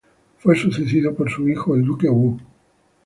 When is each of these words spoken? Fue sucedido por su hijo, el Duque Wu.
Fue 0.39 0.55
sucedido 0.57 1.13
por 1.13 1.29
su 1.29 1.47
hijo, 1.47 1.75
el 1.75 1.83
Duque 1.85 2.09
Wu. 2.09 2.39